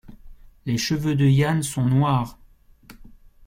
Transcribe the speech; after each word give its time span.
Les 0.65 0.79
cheveux 0.79 1.13
de 1.13 1.27
Yann 1.27 1.61
sont 1.61 1.85
noirs. 1.85 2.39